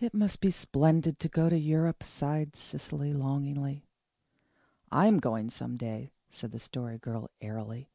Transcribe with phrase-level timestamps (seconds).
[0.00, 3.84] "It must be splendid to go to Europe," sighed Cecily longingly.
[4.90, 7.90] "I am going some day," said the Story Girl airily.